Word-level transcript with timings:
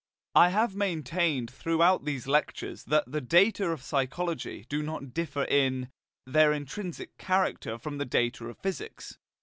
I 0.33 0.49
have 0.49 0.75
maintained 0.75 1.51
throughout 1.51 2.05
these 2.05 2.25
lectures 2.25 2.85
that 2.85 3.03
the 3.11 3.21
data 3.21 3.67
of 3.67 3.83
psychology 3.83 4.65
do 4.67 4.81
not 4.81 5.13
differ 5.13 5.43
in, 5.43 5.91
their 6.25 6.53
intrinsic 6.53 7.19
character 7.19 7.77
from 7.77 7.99
the 7.99 8.05
data 8.05 8.47
of 8.47 8.57
physics. 8.57 9.19